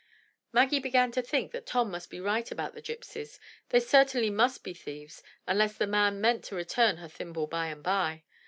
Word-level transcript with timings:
Maggie 0.51 0.79
began 0.79 1.11
to 1.11 1.21
think 1.21 1.51
that 1.51 1.67
Tom 1.67 1.91
must 1.91 2.09
be 2.09 2.19
right 2.19 2.49
about 2.49 2.73
the 2.73 2.81
gypsies; 2.81 3.37
they 3.69 3.79
certainly 3.79 4.31
must 4.31 4.63
be 4.63 4.73
thieves 4.73 5.21
unless 5.45 5.77
the 5.77 5.85
man 5.85 6.19
meant 6.19 6.43
to 6.45 6.55
return 6.55 6.97
her 6.97 7.07
thimble 7.07 7.45
by 7.45 7.67
and 7.67 7.83
by. 7.83 8.23